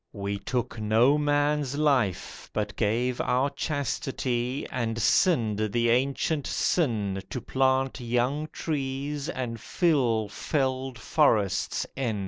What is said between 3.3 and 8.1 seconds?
chastity, And sinned the ancient sin To plant